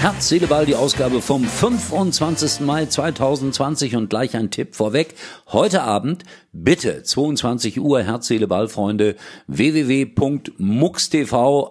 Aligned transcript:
Herz, 0.00 0.28
Seele, 0.30 0.46
Ball, 0.46 0.64
die 0.64 0.76
Ausgabe 0.76 1.20
vom 1.20 1.44
25. 1.44 2.60
Mai 2.60 2.86
2020 2.86 3.96
und 3.96 4.08
gleich 4.08 4.34
ein 4.34 4.50
Tipp 4.50 4.74
vorweg. 4.74 5.14
Heute 5.52 5.82
Abend, 5.82 6.24
bitte, 6.54 7.02
22 7.02 7.78
Uhr, 7.82 8.02
Herz, 8.02 8.26
Seele, 8.26 8.48
Ball, 8.48 8.68
Freunde, 8.68 9.16
www.mux.tv 9.46 10.52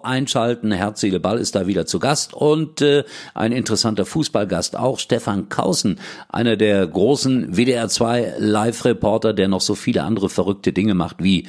einschalten. 0.04 0.70
Herz, 0.70 1.00
Seele, 1.00 1.18
Ball 1.18 1.40
ist 1.40 1.56
da 1.56 1.66
wieder 1.66 1.86
zu 1.86 1.98
Gast 1.98 2.32
und 2.32 2.80
äh, 2.82 3.02
ein 3.34 3.50
interessanter 3.50 4.06
Fußballgast 4.06 4.78
auch, 4.78 5.00
Stefan 5.00 5.48
Kausen, 5.48 5.98
einer 6.28 6.56
der 6.56 6.86
großen 6.86 7.56
WDR 7.56 7.88
2 7.88 8.34
Live-Reporter, 8.38 9.32
der 9.32 9.48
noch 9.48 9.60
so 9.60 9.74
viele 9.74 10.04
andere 10.04 10.28
verrückte 10.28 10.72
Dinge 10.72 10.94
macht 10.94 11.16
wie 11.18 11.48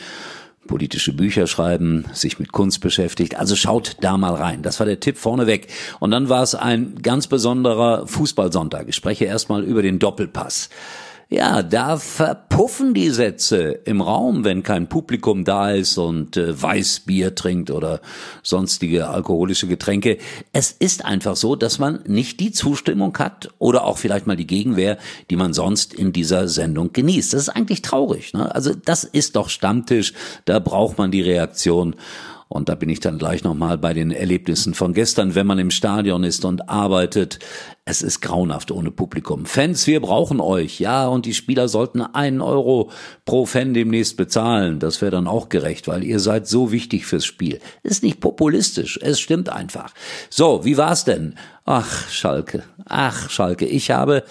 politische 0.67 1.13
Bücher 1.13 1.47
schreiben, 1.47 2.05
sich 2.13 2.39
mit 2.39 2.51
Kunst 2.51 2.81
beschäftigt. 2.81 3.35
Also 3.37 3.55
schaut 3.55 3.97
da 4.01 4.17
mal 4.17 4.35
rein. 4.35 4.61
Das 4.61 4.79
war 4.79 4.85
der 4.85 4.99
Tipp 4.99 5.17
vorneweg. 5.17 5.67
Und 5.99 6.11
dann 6.11 6.29
war 6.29 6.43
es 6.43 6.55
ein 6.55 6.95
ganz 7.01 7.27
besonderer 7.27 8.07
Fußballsonntag. 8.07 8.87
Ich 8.87 8.95
spreche 8.95 9.25
erstmal 9.25 9.63
über 9.63 9.81
den 9.81 9.99
Doppelpass. 9.99 10.69
Ja, 11.33 11.63
da 11.63 11.95
verpuffen 11.95 12.93
die 12.93 13.09
Sätze 13.09 13.79
im 13.85 14.01
Raum, 14.01 14.43
wenn 14.43 14.63
kein 14.63 14.89
Publikum 14.89 15.45
da 15.45 15.71
ist 15.71 15.97
und 15.97 16.35
äh, 16.35 16.61
Weißbier 16.61 17.35
trinkt 17.35 17.71
oder 17.71 18.01
sonstige 18.43 19.07
alkoholische 19.07 19.65
Getränke. 19.65 20.17
Es 20.51 20.73
ist 20.73 21.05
einfach 21.05 21.37
so, 21.37 21.55
dass 21.55 21.79
man 21.79 22.01
nicht 22.05 22.41
die 22.41 22.51
Zustimmung 22.51 23.17
hat 23.17 23.47
oder 23.59 23.85
auch 23.85 23.97
vielleicht 23.97 24.27
mal 24.27 24.35
die 24.35 24.45
Gegenwehr, 24.45 24.97
die 25.29 25.37
man 25.37 25.53
sonst 25.53 25.93
in 25.93 26.11
dieser 26.11 26.49
Sendung 26.49 26.91
genießt. 26.91 27.31
Das 27.33 27.43
ist 27.43 27.49
eigentlich 27.49 27.81
traurig. 27.81 28.33
Ne? 28.33 28.53
Also 28.53 28.73
das 28.73 29.05
ist 29.05 29.37
doch 29.37 29.47
Stammtisch, 29.47 30.11
da 30.43 30.59
braucht 30.59 30.97
man 30.97 31.11
die 31.11 31.21
Reaktion. 31.21 31.95
Und 32.49 32.67
da 32.67 32.75
bin 32.75 32.89
ich 32.89 32.99
dann 32.99 33.17
gleich 33.17 33.45
nochmal 33.45 33.77
bei 33.77 33.93
den 33.93 34.11
Erlebnissen 34.11 34.73
von 34.73 34.93
gestern, 34.93 35.35
wenn 35.35 35.47
man 35.47 35.57
im 35.57 35.71
Stadion 35.71 36.25
ist 36.25 36.43
und 36.43 36.67
arbeitet. 36.67 37.39
Es 37.91 38.01
ist 38.01 38.21
grauenhaft 38.21 38.71
ohne 38.71 38.89
Publikum. 38.89 39.45
Fans, 39.45 39.85
wir 39.85 39.99
brauchen 39.99 40.39
euch. 40.39 40.79
Ja, 40.79 41.07
und 41.07 41.25
die 41.25 41.33
Spieler 41.33 41.67
sollten 41.67 41.99
einen 41.99 42.39
Euro 42.39 42.89
pro 43.25 43.45
Fan 43.45 43.73
demnächst 43.73 44.15
bezahlen. 44.15 44.79
Das 44.79 45.01
wäre 45.01 45.11
dann 45.11 45.27
auch 45.27 45.49
gerecht, 45.49 45.89
weil 45.89 46.05
ihr 46.05 46.21
seid 46.21 46.47
so 46.47 46.71
wichtig 46.71 47.05
fürs 47.05 47.25
Spiel. 47.25 47.59
Ist 47.83 48.01
nicht 48.01 48.21
populistisch. 48.21 48.97
Es 49.01 49.19
stimmt 49.19 49.49
einfach. 49.49 49.93
So, 50.29 50.63
wie 50.63 50.77
war's 50.77 51.03
denn? 51.03 51.35
Ach, 51.65 52.09
Schalke. 52.09 52.63
Ach, 52.85 53.29
Schalke. 53.29 53.65
Ich 53.65 53.91
habe 53.91 54.23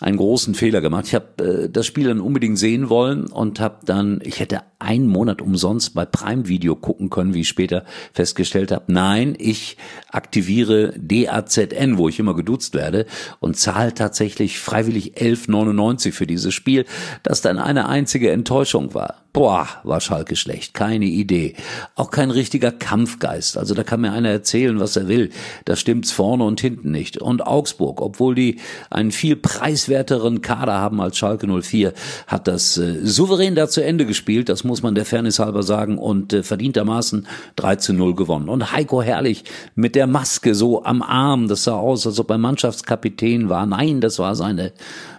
einen 0.00 0.16
großen 0.16 0.56
Fehler 0.56 0.80
gemacht. 0.80 1.04
Ich 1.06 1.14
habe 1.14 1.44
äh, 1.44 1.70
das 1.70 1.86
Spiel 1.86 2.08
dann 2.08 2.20
unbedingt 2.20 2.58
sehen 2.58 2.88
wollen 2.88 3.26
und 3.26 3.60
habe 3.60 3.86
dann, 3.86 4.18
ich 4.24 4.40
hätte 4.40 4.62
einen 4.80 5.06
Monat 5.06 5.42
umsonst 5.42 5.94
bei 5.94 6.04
Prime 6.04 6.48
Video 6.48 6.74
gucken 6.76 7.10
können, 7.10 7.34
wie 7.34 7.40
ich 7.40 7.48
später 7.48 7.84
festgestellt 8.12 8.72
habe. 8.72 8.84
Nein, 8.92 9.36
ich 9.38 9.76
aktiviere 10.10 10.94
DAZN, 10.98 11.98
wo 11.98 12.08
ich 12.08 12.18
immer 12.18 12.34
geduzt 12.34 12.74
werde 12.74 13.06
und 13.40 13.56
zahle 13.56 13.94
tatsächlich 13.94 14.58
freiwillig 14.58 15.14
11,99 15.14 16.12
für 16.12 16.26
dieses 16.26 16.54
Spiel, 16.54 16.84
das 17.22 17.40
dann 17.40 17.58
eine 17.58 17.88
einzige 17.88 18.30
Enttäuschung 18.30 18.94
war. 18.94 19.16
Boah, 19.32 19.68
war 19.84 20.00
Schalke 20.00 20.34
schlecht, 20.34 20.74
keine 20.74 21.04
Idee. 21.04 21.54
Auch 21.94 22.10
kein 22.10 22.32
richtiger 22.32 22.72
Kampfgeist. 22.72 23.56
Also 23.56 23.74
da 23.74 23.84
kann 23.84 24.00
mir 24.00 24.10
einer 24.10 24.30
erzählen, 24.30 24.80
was 24.80 24.96
er 24.96 25.06
will. 25.06 25.30
Da 25.66 25.76
stimmt's 25.76 26.10
vorne 26.10 26.42
und 26.42 26.60
hinten 26.60 26.90
nicht. 26.90 27.16
Und 27.18 27.46
Augsburg, 27.46 28.00
obwohl 28.00 28.34
die 28.34 28.58
einen 28.90 29.12
viel 29.12 29.36
preiswerteren 29.36 30.42
Kader 30.42 30.72
haben 30.72 31.00
als 31.00 31.16
Schalke 31.16 31.46
04, 31.46 31.92
hat 32.26 32.48
das 32.48 32.76
äh, 32.76 33.06
souverän 33.06 33.54
da 33.54 33.68
zu 33.68 33.84
Ende 33.84 34.04
gespielt. 34.04 34.48
Das 34.48 34.64
muss 34.70 34.82
man 34.82 34.94
der 34.94 35.04
Fairness 35.04 35.40
halber 35.40 35.64
sagen 35.64 35.98
und 35.98 36.32
äh, 36.32 36.42
verdientermaßen 36.44 37.26
3 37.56 37.76
zu 37.76 37.92
0 37.92 38.14
gewonnen. 38.14 38.48
Und 38.48 38.72
Heiko 38.72 39.02
Herrlich 39.02 39.44
mit 39.74 39.96
der 39.96 40.06
Maske 40.06 40.54
so 40.54 40.84
am 40.84 41.02
Arm, 41.02 41.48
das 41.48 41.64
sah 41.64 41.74
aus, 41.74 42.06
als 42.06 42.20
ob 42.20 42.30
er 42.30 42.38
Mannschaftskapitän 42.38 43.48
war. 43.48 43.66
Nein, 43.66 44.00
das 44.00 44.20
war 44.20 44.36
seine 44.36 44.72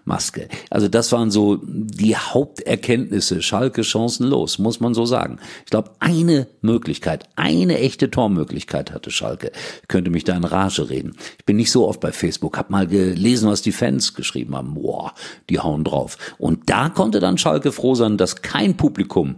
Maske. 0.06 0.48
Also 0.70 0.88
das 0.88 1.12
waren 1.12 1.30
so 1.32 1.60
die 1.64 2.16
Haupterkenntnisse. 2.16 3.42
Schalke 3.42 3.84
chancenlos, 3.84 4.58
muss 4.58 4.80
man 4.80 4.94
so 4.94 5.06
sagen. 5.06 5.40
Ich 5.66 5.70
glaube, 5.70 5.92
eine 6.00 6.48
Möglichkeit, 6.62 7.26
eine 7.36 7.78
echte 7.78 8.10
Tormöglichkeit 8.10 8.92
hatte 8.94 9.12
Schalke. 9.12 9.52
Ich 9.82 9.88
könnte 9.88 10.10
mich 10.10 10.24
da 10.24 10.36
in 10.36 10.44
Rage 10.44 10.90
reden. 10.90 11.16
Ich 11.38 11.46
bin 11.46 11.58
nicht 11.58 11.72
so 11.72 11.88
oft 11.88 12.00
bei 12.00 12.12
Facebook, 12.12 12.58
hab 12.58 12.70
mal 12.70 12.88
gelesen, 12.88 13.50
was 13.50 13.62
die 13.62 13.72
Fans 13.72 14.16
geschrieben 14.16 14.56
haben. 14.56 14.74
Boah, 14.74 15.14
die 15.50 15.60
hauen 15.60 15.84
drauf. 15.84 16.18
Und 16.38 16.70
da 16.70 16.90
konnte 16.90 17.20
dann 17.20 17.38
Schalke 17.38 17.72
froh 17.72 17.96
sein, 17.96 18.18
dass 18.18 18.42
kein 18.42 18.78
Publikum 18.78 19.38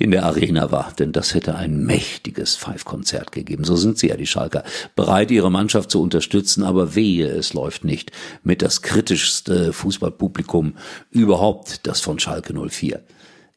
in 0.00 0.12
der 0.12 0.24
Arena 0.24 0.72
war, 0.72 0.92
denn 0.98 1.12
das 1.12 1.34
hätte 1.34 1.56
ein 1.56 1.84
mächtiges 1.84 2.56
Five-Konzert 2.56 3.32
gegeben. 3.32 3.64
So 3.64 3.76
sind 3.76 3.98
sie 3.98 4.08
ja, 4.08 4.16
die 4.16 4.26
Schalker, 4.26 4.64
bereit, 4.96 5.30
ihre 5.30 5.50
Mannschaft 5.50 5.90
zu 5.90 6.00
unterstützen, 6.00 6.64
aber 6.64 6.94
wehe, 6.94 7.28
es 7.28 7.52
läuft 7.52 7.84
nicht 7.84 8.10
mit 8.42 8.62
das 8.62 8.80
kritischste 8.80 9.74
Fußballpublikum 9.74 10.74
überhaupt, 11.10 11.86
das 11.86 12.00
von 12.00 12.18
Schalke 12.18 12.54
04. 12.54 13.02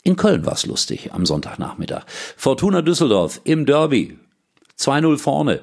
In 0.04 0.18
Köln 0.18 0.46
war's 0.46 0.66
lustig 0.66 1.14
am 1.14 1.26
Sonntagnachmittag. 1.26 2.04
Fortuna 2.36 2.82
Düsseldorf 2.82 3.40
im 3.46 3.66
Derby. 3.66 4.20
2-0 4.78 5.18
vorne. 5.18 5.62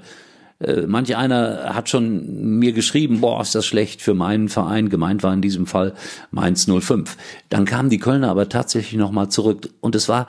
Äh, 0.61 0.83
manch 0.87 1.17
einer 1.17 1.75
hat 1.75 1.89
schon 1.89 2.59
mir 2.59 2.73
geschrieben, 2.73 3.21
boah, 3.21 3.41
ist 3.41 3.55
das 3.55 3.67
schlecht 3.67 4.03
für 4.03 4.15
meinen 4.15 4.49
Verein. 4.49 4.89
Gemeint 4.91 5.23
war 5.23 5.33
in 5.33 5.43
diesem 5.43 5.67
Fall 5.67 5.95
Mainz 6.31 6.67
05. 6.67 7.17
Dann 7.49 7.65
kamen 7.65 7.91
die 7.91 7.99
Kölner 7.99 8.31
aber 8.31 8.49
tatsächlich 8.49 8.99
nochmal 8.99 9.31
zurück 9.31 9.71
und 9.81 9.95
es 9.95 10.09
war 10.09 10.27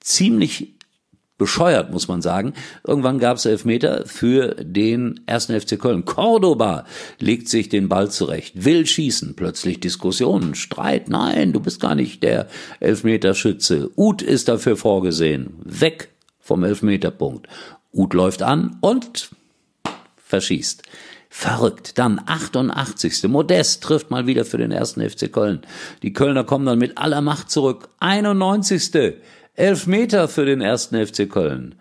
ziemlich 0.00 0.74
bescheuert, 1.36 1.90
muss 1.90 2.08
man 2.08 2.22
sagen. 2.22 2.54
Irgendwann 2.86 3.18
gab 3.18 3.36
es 3.36 3.44
Elfmeter 3.44 4.04
für 4.06 4.54
den 4.54 5.20
ersten 5.26 5.58
FC 5.60 5.78
Köln. 5.78 6.04
Cordoba 6.04 6.84
legt 7.18 7.48
sich 7.48 7.68
den 7.68 7.88
Ball 7.88 8.10
zurecht, 8.10 8.64
will 8.64 8.86
schießen, 8.86 9.34
plötzlich 9.34 9.80
Diskussionen, 9.80 10.54
Streit. 10.54 11.08
Nein, 11.08 11.52
du 11.52 11.60
bist 11.60 11.80
gar 11.80 11.94
nicht 11.94 12.22
der 12.22 12.46
Elfmeterschütze. 12.80 13.90
Uth 13.96 14.22
ist 14.22 14.48
dafür 14.48 14.76
vorgesehen. 14.76 15.54
Weg 15.64 16.10
vom 16.38 16.62
Elfmeterpunkt. 16.62 17.48
Uth 17.92 18.14
läuft 18.14 18.42
an 18.42 18.78
und 18.80 19.30
verschießt. 20.34 20.82
Verrückt. 21.30 21.98
Dann 21.98 22.20
88. 22.24 23.24
Modest 23.28 23.84
trifft 23.84 24.10
mal 24.10 24.26
wieder 24.26 24.44
für 24.44 24.58
den 24.58 24.72
ersten 24.72 25.08
FC 25.08 25.32
Köln. 25.32 25.62
Die 26.02 26.12
Kölner 26.12 26.42
kommen 26.42 26.66
dann 26.66 26.78
mit 26.78 26.98
aller 26.98 27.20
Macht 27.20 27.50
zurück. 27.50 27.88
91. 28.00 29.14
Elf 29.54 29.86
Meter 29.86 30.26
für 30.26 30.44
den 30.44 30.60
ersten 30.60 31.06
FC 31.06 31.30
Köln. 31.30 31.76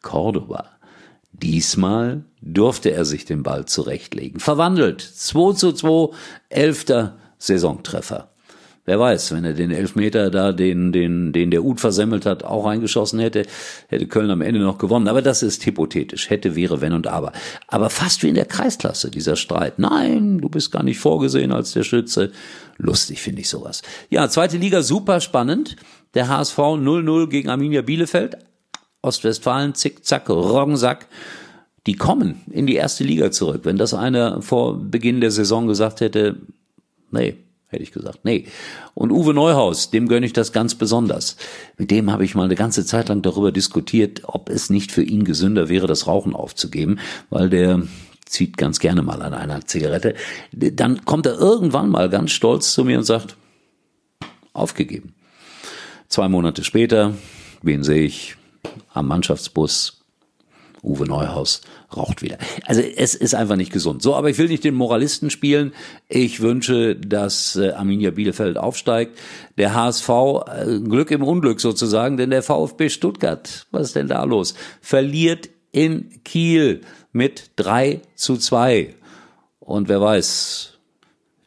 Cordoba. 0.00 0.70
Diesmal 1.32 2.24
durfte 2.40 2.90
er 2.92 3.04
sich 3.04 3.26
den 3.26 3.42
Ball 3.42 3.66
zurechtlegen. 3.66 4.40
Verwandelt. 4.40 5.02
2 5.02 5.52
zu 5.52 5.72
2, 5.72 6.14
elfter 6.48 7.18
Saisontreffer. 7.38 8.30
Wer 8.88 8.98
weiß, 8.98 9.32
wenn 9.32 9.44
er 9.44 9.52
den 9.52 9.70
Elfmeter 9.70 10.30
da, 10.30 10.50
den, 10.50 10.92
den, 10.92 11.34
den 11.34 11.50
der 11.50 11.62
Uth 11.62 11.78
versemmelt 11.78 12.24
hat, 12.24 12.42
auch 12.42 12.64
eingeschossen 12.64 13.18
hätte, 13.18 13.42
hätte 13.88 14.06
Köln 14.06 14.30
am 14.30 14.40
Ende 14.40 14.60
noch 14.60 14.78
gewonnen. 14.78 15.08
Aber 15.08 15.20
das 15.20 15.42
ist 15.42 15.66
hypothetisch. 15.66 16.30
Hätte, 16.30 16.56
wäre, 16.56 16.80
wenn 16.80 16.94
und 16.94 17.06
aber. 17.06 17.32
Aber 17.66 17.90
fast 17.90 18.22
wie 18.22 18.30
in 18.30 18.34
der 18.34 18.46
Kreisklasse, 18.46 19.10
dieser 19.10 19.36
Streit. 19.36 19.78
Nein, 19.78 20.38
du 20.38 20.48
bist 20.48 20.72
gar 20.72 20.82
nicht 20.82 20.98
vorgesehen 21.00 21.52
als 21.52 21.72
der 21.72 21.82
Schütze. 21.82 22.32
Lustig 22.78 23.20
finde 23.20 23.42
ich 23.42 23.50
sowas. 23.50 23.82
Ja, 24.08 24.26
zweite 24.30 24.56
Liga 24.56 24.80
super 24.80 25.20
spannend. 25.20 25.76
Der 26.14 26.28
HSV 26.28 26.56
0-0 26.56 27.26
gegen 27.26 27.50
Arminia 27.50 27.82
Bielefeld. 27.82 28.38
Ostwestfalen, 29.02 29.74
zick, 29.74 30.06
zack, 30.06 30.30
Roggensack. 30.30 31.08
Die 31.86 31.96
kommen 31.96 32.40
in 32.50 32.66
die 32.66 32.76
erste 32.76 33.04
Liga 33.04 33.30
zurück. 33.32 33.60
Wenn 33.64 33.76
das 33.76 33.92
einer 33.92 34.40
vor 34.40 34.78
Beginn 34.82 35.20
der 35.20 35.30
Saison 35.30 35.66
gesagt 35.66 36.00
hätte, 36.00 36.36
nee, 37.10 37.36
hätte 37.68 37.82
ich 37.82 37.92
gesagt, 37.92 38.20
nee. 38.24 38.46
Und 38.94 39.12
Uwe 39.12 39.34
Neuhaus, 39.34 39.90
dem 39.90 40.08
gönne 40.08 40.26
ich 40.26 40.32
das 40.32 40.52
ganz 40.52 40.74
besonders. 40.74 41.36
Mit 41.76 41.90
dem 41.90 42.10
habe 42.10 42.24
ich 42.24 42.34
mal 42.34 42.44
eine 42.44 42.54
ganze 42.54 42.84
Zeit 42.84 43.08
lang 43.08 43.22
darüber 43.22 43.52
diskutiert, 43.52 44.22
ob 44.24 44.48
es 44.48 44.70
nicht 44.70 44.90
für 44.90 45.02
ihn 45.02 45.24
gesünder 45.24 45.68
wäre, 45.68 45.86
das 45.86 46.06
Rauchen 46.06 46.34
aufzugeben, 46.34 46.98
weil 47.30 47.50
der 47.50 47.82
zieht 48.24 48.56
ganz 48.56 48.78
gerne 48.78 49.02
mal 49.02 49.22
an 49.22 49.34
einer 49.34 49.64
Zigarette. 49.66 50.14
Dann 50.52 51.04
kommt 51.04 51.26
er 51.26 51.38
irgendwann 51.38 51.90
mal 51.90 52.08
ganz 52.08 52.32
stolz 52.32 52.72
zu 52.72 52.84
mir 52.84 52.98
und 52.98 53.04
sagt, 53.04 53.36
aufgegeben. 54.52 55.14
Zwei 56.08 56.28
Monate 56.28 56.64
später, 56.64 57.14
wen 57.62 57.84
sehe 57.84 58.04
ich 58.04 58.36
am 58.92 59.08
Mannschaftsbus? 59.08 59.97
Uwe 60.82 61.06
Neuhaus 61.06 61.60
raucht 61.94 62.22
wieder. 62.22 62.38
Also 62.64 62.80
es 62.80 63.14
ist 63.14 63.34
einfach 63.34 63.56
nicht 63.56 63.72
gesund. 63.72 64.02
So, 64.02 64.14
aber 64.14 64.30
ich 64.30 64.38
will 64.38 64.48
nicht 64.48 64.64
den 64.64 64.74
Moralisten 64.74 65.30
spielen. 65.30 65.72
Ich 66.08 66.40
wünsche, 66.40 66.96
dass 66.96 67.56
äh, 67.56 67.70
Arminia 67.70 68.10
Bielefeld 68.10 68.58
aufsteigt. 68.58 69.18
Der 69.56 69.74
HSV, 69.74 70.08
äh, 70.08 70.78
Glück 70.80 71.10
im 71.10 71.22
Unglück 71.22 71.60
sozusagen, 71.60 72.16
denn 72.16 72.30
der 72.30 72.42
VfB 72.42 72.88
Stuttgart, 72.88 73.66
was 73.70 73.88
ist 73.88 73.96
denn 73.96 74.08
da 74.08 74.24
los? 74.24 74.54
Verliert 74.80 75.48
in 75.72 76.22
Kiel 76.24 76.80
mit 77.12 77.50
drei 77.56 78.00
zu 78.14 78.36
zwei 78.36 78.94
Und 79.60 79.88
wer 79.88 80.00
weiß, 80.00 80.78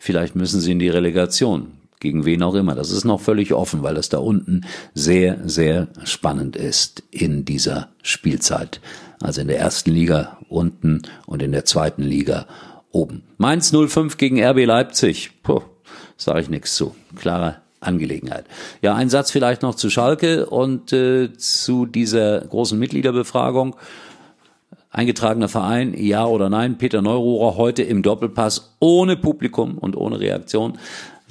Vielleicht 0.03 0.35
müssen 0.35 0.59
sie 0.59 0.71
in 0.71 0.79
die 0.79 0.89
Relegation. 0.89 1.73
Gegen 1.99 2.25
wen 2.25 2.41
auch 2.41 2.55
immer. 2.55 2.73
Das 2.73 2.89
ist 2.89 3.05
noch 3.05 3.21
völlig 3.21 3.53
offen, 3.53 3.83
weil 3.83 3.93
das 3.93 4.09
da 4.09 4.17
unten 4.17 4.61
sehr, 4.95 5.37
sehr 5.47 5.89
spannend 6.03 6.55
ist 6.55 7.03
in 7.11 7.45
dieser 7.45 7.89
Spielzeit. 8.01 8.81
Also 9.21 9.41
in 9.41 9.47
der 9.47 9.59
ersten 9.59 9.91
Liga 9.91 10.37
unten 10.49 11.03
und 11.25 11.41
in 11.41 11.51
der 11.51 11.65
zweiten 11.65 12.03
Liga 12.03 12.47
oben. 12.91 13.23
Mainz 13.37 13.71
05 13.71 14.17
gegen 14.17 14.43
RB 14.43 14.65
Leipzig. 14.65 15.31
Puh, 15.43 15.61
sage 16.17 16.41
ich 16.41 16.49
nichts 16.49 16.75
zu. 16.75 16.95
Klare 17.15 17.57
Angelegenheit. 17.79 18.45
Ja, 18.81 18.95
ein 18.95 19.09
Satz 19.09 19.31
vielleicht 19.31 19.61
noch 19.61 19.75
zu 19.75 19.89
Schalke 19.89 20.45
und 20.45 20.93
äh, 20.93 21.33
zu 21.33 21.85
dieser 21.85 22.41
großen 22.41 22.77
Mitgliederbefragung. 22.77 23.75
Eingetragener 24.91 25.47
Verein, 25.47 25.93
ja 25.97 26.25
oder 26.25 26.49
nein? 26.49 26.77
Peter 26.77 27.01
Neururer 27.01 27.55
heute 27.55 27.81
im 27.81 28.03
Doppelpass 28.03 28.75
ohne 28.79 29.15
Publikum 29.15 29.77
und 29.77 29.95
ohne 29.95 30.19
Reaktion 30.19 30.77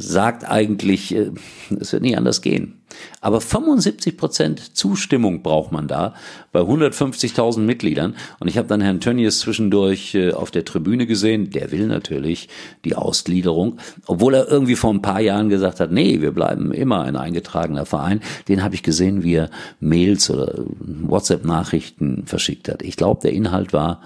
sagt 0.00 0.48
eigentlich, 0.48 1.14
äh, 1.14 1.30
es 1.78 1.92
wird 1.92 2.02
nicht 2.02 2.16
anders 2.16 2.42
gehen. 2.42 2.80
Aber 3.20 3.40
75 3.40 4.16
Prozent 4.16 4.76
Zustimmung 4.76 5.42
braucht 5.42 5.72
man 5.72 5.86
da 5.86 6.14
bei 6.52 6.60
150.000 6.60 7.60
Mitgliedern. 7.60 8.16
Und 8.40 8.48
ich 8.48 8.58
habe 8.58 8.68
dann 8.68 8.80
Herrn 8.80 9.00
Tönnies 9.00 9.40
zwischendurch 9.40 10.14
äh, 10.14 10.32
auf 10.32 10.50
der 10.50 10.64
Tribüne 10.64 11.06
gesehen. 11.06 11.50
Der 11.50 11.70
will 11.70 11.86
natürlich 11.86 12.48
die 12.84 12.96
Ausgliederung, 12.96 13.78
obwohl 14.06 14.34
er 14.34 14.48
irgendwie 14.48 14.76
vor 14.76 14.92
ein 14.92 15.02
paar 15.02 15.20
Jahren 15.20 15.48
gesagt 15.48 15.80
hat, 15.80 15.92
nee, 15.92 16.20
wir 16.20 16.32
bleiben 16.32 16.72
immer 16.72 17.02
ein 17.02 17.16
eingetragener 17.16 17.86
Verein. 17.86 18.20
Den 18.48 18.62
habe 18.62 18.74
ich 18.74 18.82
gesehen, 18.82 19.22
wie 19.22 19.34
er 19.34 19.50
Mails 19.78 20.30
oder 20.30 20.64
WhatsApp-Nachrichten 20.78 22.24
verschickt 22.26 22.68
hat. 22.68 22.82
Ich 22.82 22.96
glaube, 22.96 23.20
der 23.22 23.32
Inhalt 23.32 23.72
war, 23.72 24.02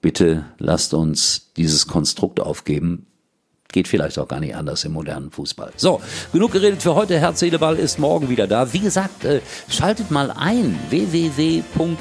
bitte 0.00 0.44
lasst 0.58 0.94
uns 0.94 1.52
dieses 1.56 1.86
Konstrukt 1.86 2.40
aufgeben 2.40 3.06
Geht 3.72 3.88
vielleicht 3.88 4.18
auch 4.18 4.28
gar 4.28 4.40
nicht 4.40 4.54
anders 4.54 4.84
im 4.84 4.92
modernen 4.92 5.30
Fußball. 5.30 5.72
So, 5.76 6.00
genug 6.32 6.52
geredet 6.52 6.82
für 6.82 6.94
heute. 6.94 7.18
Herz, 7.18 7.40
Seele, 7.40 7.58
Ball 7.58 7.76
ist 7.76 7.98
morgen 7.98 8.28
wieder 8.28 8.46
da. 8.46 8.72
Wie 8.72 8.80
gesagt, 8.80 9.24
äh, 9.24 9.40
schaltet 9.68 10.10
mal 10.10 10.30
ein. 10.30 10.78
www.mux 10.90 12.00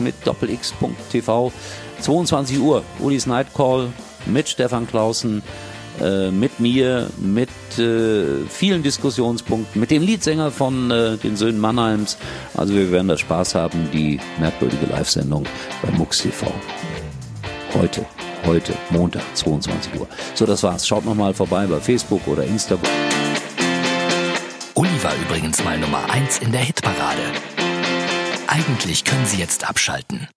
mit 0.00 0.14
doppelx.tv. 0.24 1.52
22 2.00 2.58
Uhr. 2.58 2.82
Ulis 2.98 3.26
Night 3.26 3.54
Call 3.54 3.88
mit 4.26 4.48
Stefan 4.48 4.86
Clausen 4.86 5.42
äh, 6.00 6.30
mit 6.30 6.60
mir, 6.60 7.08
mit 7.18 7.48
äh, 7.78 8.44
vielen 8.48 8.82
Diskussionspunkten, 8.82 9.80
mit 9.80 9.90
dem 9.90 10.02
Liedsänger 10.02 10.50
von 10.50 10.90
äh, 10.90 11.16
den 11.16 11.36
Söhnen 11.36 11.58
Mannheims. 11.58 12.18
Also 12.54 12.74
wir 12.74 12.92
werden 12.92 13.08
da 13.08 13.16
Spaß 13.16 13.54
haben, 13.54 13.90
die 13.92 14.20
merkwürdige 14.38 14.86
Live-Sendung 14.86 15.44
bei 15.82 15.90
Mux 15.92 16.18
TV. 16.18 16.46
Heute 17.74 18.04
heute, 18.46 18.72
Montag, 18.90 19.22
22 19.34 20.00
Uhr. 20.00 20.06
So, 20.34 20.46
das 20.46 20.62
war's. 20.62 20.86
Schaut 20.86 21.04
nochmal 21.04 21.34
vorbei 21.34 21.66
bei 21.66 21.80
Facebook 21.80 22.26
oder 22.26 22.44
Instagram. 22.44 22.90
Uli 24.74 25.02
war 25.02 25.14
übrigens 25.26 25.62
mal 25.64 25.78
Nummer 25.78 26.08
1 26.10 26.38
in 26.38 26.52
der 26.52 26.60
Hitparade. 26.60 27.22
Eigentlich 28.46 29.04
können 29.04 29.26
Sie 29.26 29.38
jetzt 29.38 29.68
abschalten. 29.68 30.28